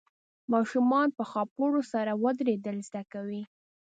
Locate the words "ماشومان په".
0.53-1.23